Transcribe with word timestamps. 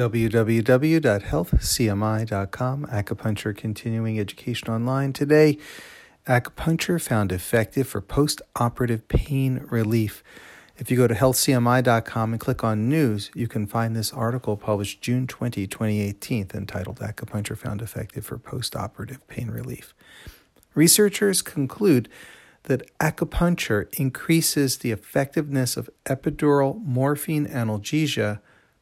www.healthcmi.com, 0.00 2.86
acupuncture 2.86 3.54
continuing 3.54 4.18
education 4.18 4.70
online. 4.70 5.12
Today, 5.12 5.58
acupuncture 6.26 6.98
found 6.98 7.30
effective 7.30 7.86
for 7.86 8.00
post 8.00 8.40
operative 8.56 9.06
pain 9.08 9.66
relief. 9.68 10.24
If 10.78 10.90
you 10.90 10.96
go 10.96 11.06
to 11.06 11.12
healthcmi.com 11.12 12.32
and 12.32 12.40
click 12.40 12.64
on 12.64 12.88
news, 12.88 13.30
you 13.34 13.46
can 13.46 13.66
find 13.66 13.94
this 13.94 14.10
article 14.10 14.56
published 14.56 15.02
June 15.02 15.26
20, 15.26 15.66
2018, 15.66 16.52
entitled 16.54 17.00
Acupuncture 17.00 17.58
Found 17.58 17.82
Effective 17.82 18.24
for 18.24 18.38
Post 18.38 18.74
Operative 18.74 19.28
Pain 19.28 19.50
Relief. 19.50 19.92
Researchers 20.74 21.42
conclude 21.42 22.08
that 22.62 22.90
acupuncture 23.00 23.94
increases 23.98 24.78
the 24.78 24.92
effectiveness 24.92 25.76
of 25.76 25.90
epidural 26.06 26.82
morphine 26.82 27.46
analgesia 27.46 28.40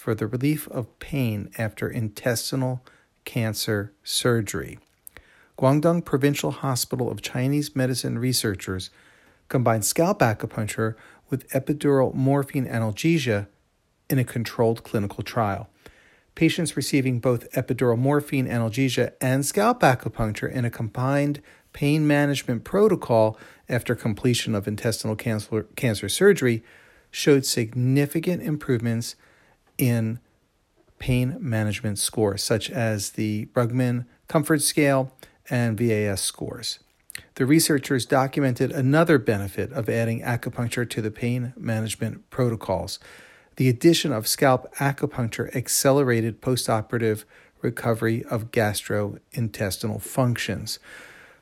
for 0.00 0.14
the 0.14 0.26
relief 0.26 0.66
of 0.68 0.98
pain 0.98 1.50
after 1.58 1.86
intestinal 1.86 2.82
cancer 3.26 3.92
surgery. 4.02 4.78
Guangdong 5.58 6.02
Provincial 6.02 6.52
Hospital 6.52 7.10
of 7.10 7.20
Chinese 7.20 7.76
Medicine 7.76 8.18
researchers 8.18 8.88
combined 9.50 9.84
scalp 9.84 10.20
acupuncture 10.20 10.94
with 11.28 11.46
epidural 11.50 12.14
morphine 12.14 12.66
analgesia 12.66 13.46
in 14.08 14.18
a 14.18 14.24
controlled 14.24 14.84
clinical 14.84 15.22
trial. 15.22 15.68
Patients 16.34 16.78
receiving 16.78 17.20
both 17.20 17.52
epidural 17.52 17.98
morphine 17.98 18.48
analgesia 18.48 19.12
and 19.20 19.44
scalp 19.44 19.80
acupuncture 19.80 20.50
in 20.50 20.64
a 20.64 20.70
combined 20.70 21.42
pain 21.74 22.06
management 22.06 22.64
protocol 22.64 23.36
after 23.68 23.94
completion 23.94 24.54
of 24.54 24.66
intestinal 24.66 25.14
cancer, 25.14 26.08
surgery 26.08 26.64
showed 27.10 27.44
significant 27.44 28.40
improvements 28.42 29.14
in 29.80 30.20
pain 30.98 31.36
management 31.40 31.98
scores, 31.98 32.42
such 32.42 32.70
as 32.70 33.10
the 33.12 33.46
Bruggemann 33.46 34.04
Comfort 34.28 34.62
Scale 34.62 35.12
and 35.48 35.76
VAS 35.76 36.20
scores. 36.20 36.78
The 37.34 37.46
researchers 37.46 38.06
documented 38.06 38.70
another 38.70 39.18
benefit 39.18 39.72
of 39.72 39.88
adding 39.88 40.20
acupuncture 40.20 40.88
to 40.90 41.02
the 41.02 41.10
pain 41.10 41.54
management 41.56 42.28
protocols. 42.30 42.98
The 43.56 43.68
addition 43.68 44.12
of 44.12 44.28
scalp 44.28 44.72
acupuncture 44.76 45.54
accelerated 45.56 46.40
postoperative 46.40 47.24
recovery 47.62 48.24
of 48.24 48.50
gastrointestinal 48.50 50.00
functions. 50.00 50.78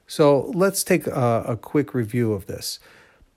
So 0.07 0.51
let's 0.55 0.83
take 0.83 1.07
a, 1.07 1.45
a 1.47 1.57
quick 1.57 1.95
review 1.95 2.33
of 2.33 2.47
this 2.47 2.81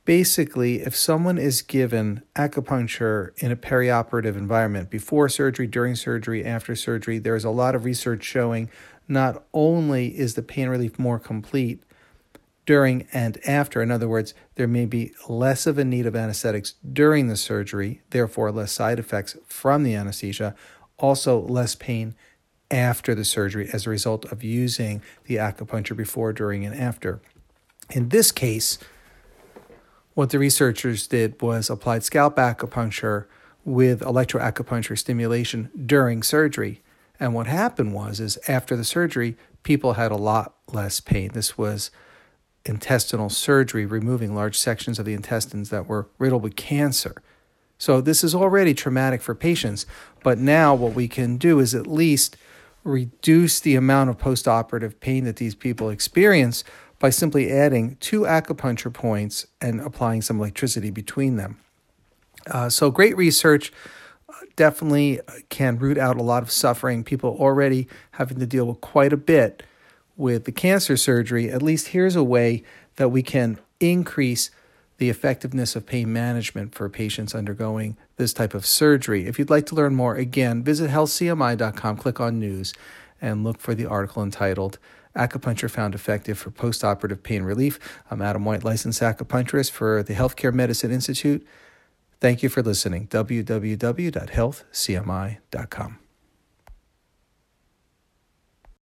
basically, 0.05 0.81
if 0.81 0.95
someone 0.95 1.37
is 1.37 1.61
given 1.61 2.23
acupuncture 2.35 3.31
in 3.37 3.51
a 3.51 3.55
perioperative 3.55 4.35
environment, 4.35 4.89
before 4.89 5.29
surgery, 5.29 5.67
during 5.67 5.95
surgery, 5.95 6.43
after 6.43 6.75
surgery, 6.75 7.19
there's 7.19 7.45
a 7.45 7.49
lot 7.49 7.75
of 7.75 7.85
research 7.85 8.23
showing 8.23 8.69
not 9.07 9.43
only 9.53 10.07
is 10.17 10.35
the 10.35 10.41
pain 10.41 10.69
relief 10.69 10.97
more 10.97 11.19
complete 11.19 11.83
during 12.65 13.07
and 13.11 13.39
after, 13.45 13.81
in 13.81 13.91
other 13.91 14.07
words, 14.07 14.33
there 14.55 14.67
may 14.67 14.85
be 14.85 15.13
less 15.27 15.65
of 15.65 15.77
a 15.77 15.83
need 15.83 16.05
of 16.05 16.15
anesthetics 16.15 16.75
during 16.93 17.27
the 17.27 17.35
surgery, 17.35 18.01
therefore, 18.11 18.51
less 18.51 18.71
side 18.71 18.99
effects 18.99 19.35
from 19.47 19.83
the 19.83 19.95
anesthesia, 19.95 20.55
also 20.97 21.39
less 21.39 21.75
pain 21.75 22.15
after 22.69 23.13
the 23.13 23.25
surgery 23.25 23.69
as 23.73 23.85
a 23.85 23.89
result 23.89 24.25
of 24.31 24.43
using 24.43 25.01
the 25.25 25.35
acupuncture 25.35 25.97
before, 25.97 26.31
during, 26.31 26.65
and 26.65 26.75
after. 26.75 27.19
In 27.89 28.09
this 28.09 28.31
case, 28.31 28.77
what 30.13 30.29
the 30.29 30.39
researchers 30.39 31.07
did 31.07 31.41
was 31.41 31.69
applied 31.69 32.03
scalp 32.03 32.35
acupuncture 32.35 33.25
with 33.63 34.01
electroacupuncture 34.01 34.97
stimulation 34.97 35.69
during 35.85 36.23
surgery. 36.23 36.81
And 37.19 37.33
what 37.33 37.47
happened 37.47 37.93
was 37.93 38.19
is 38.19 38.39
after 38.47 38.75
the 38.75 38.83
surgery, 38.83 39.37
people 39.63 39.93
had 39.93 40.11
a 40.11 40.17
lot 40.17 40.55
less 40.71 40.99
pain. 40.99 41.31
This 41.33 41.57
was 41.57 41.91
intestinal 42.65 43.29
surgery, 43.29 43.85
removing 43.85 44.35
large 44.35 44.57
sections 44.57 44.99
of 44.99 45.05
the 45.05 45.13
intestines 45.13 45.69
that 45.69 45.87
were 45.87 46.09
riddled 46.17 46.43
with 46.43 46.55
cancer. 46.55 47.21
So 47.77 48.01
this 48.01 48.23
is 48.23 48.35
already 48.35 48.73
traumatic 48.73 49.21
for 49.21 49.33
patients, 49.33 49.85
but 50.23 50.37
now 50.37 50.75
what 50.75 50.93
we 50.93 51.07
can 51.07 51.37
do 51.37 51.59
is 51.59 51.73
at 51.73 51.87
least 51.87 52.37
reduce 52.83 53.59
the 53.59 53.75
amount 53.75 54.09
of 54.09 54.17
postoperative 54.17 54.99
pain 54.99 55.23
that 55.25 55.37
these 55.37 55.55
people 55.55 55.89
experience 55.89 56.63
by 57.01 57.09
simply 57.09 57.51
adding 57.51 57.97
two 57.99 58.21
acupuncture 58.21 58.93
points 58.93 59.47
and 59.59 59.81
applying 59.81 60.21
some 60.21 60.37
electricity 60.37 60.91
between 60.91 61.35
them. 61.35 61.59
Uh, 62.45 62.69
so, 62.69 62.91
great 62.91 63.17
research 63.17 63.73
uh, 64.29 64.33
definitely 64.55 65.19
can 65.49 65.79
root 65.79 65.97
out 65.97 66.17
a 66.17 66.23
lot 66.23 66.43
of 66.43 66.51
suffering. 66.51 67.03
People 67.03 67.35
already 67.39 67.87
having 68.11 68.37
to 68.37 68.45
deal 68.45 68.65
with 68.65 68.81
quite 68.81 69.11
a 69.11 69.17
bit 69.17 69.63
with 70.15 70.45
the 70.45 70.51
cancer 70.51 70.95
surgery. 70.95 71.49
At 71.49 71.63
least 71.63 71.89
here's 71.89 72.15
a 72.15 72.23
way 72.23 72.63
that 72.97 73.09
we 73.09 73.23
can 73.23 73.59
increase 73.79 74.51
the 74.99 75.09
effectiveness 75.09 75.75
of 75.75 75.87
pain 75.87 76.13
management 76.13 76.75
for 76.75 76.87
patients 76.87 77.33
undergoing 77.33 77.97
this 78.17 78.31
type 78.31 78.53
of 78.53 78.63
surgery. 78.63 79.25
If 79.25 79.39
you'd 79.39 79.49
like 79.49 79.65
to 79.67 79.75
learn 79.75 79.95
more, 79.95 80.13
again, 80.13 80.61
visit 80.61 80.91
healthcmi.com, 80.91 81.97
click 81.97 82.19
on 82.19 82.39
news, 82.39 82.75
and 83.19 83.43
look 83.43 83.59
for 83.59 83.73
the 83.73 83.87
article 83.87 84.21
entitled 84.21 84.77
Acupuncture 85.15 85.69
found 85.69 85.95
effective 85.95 86.37
for 86.37 86.51
postoperative 86.51 87.23
pain 87.23 87.43
relief. 87.43 87.79
I'm 88.09 88.21
Adam 88.21 88.45
White, 88.45 88.63
licensed 88.63 89.01
acupuncturist 89.01 89.71
for 89.71 90.03
the 90.03 90.13
Healthcare 90.13 90.53
Medicine 90.53 90.91
Institute. 90.91 91.45
Thank 92.19 92.43
you 92.43 92.49
for 92.49 92.61
listening. 92.61 93.07
www.healthcmi.com. 93.07 96.00